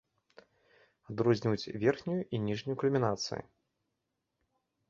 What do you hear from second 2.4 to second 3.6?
ніжнюю кульмінацыі.